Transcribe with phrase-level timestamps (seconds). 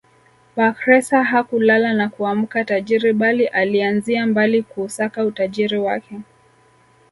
[0.55, 6.19] Bakhresa hakulala na kuamka tajiri bali alianzia mbali kuusaka utajiri wake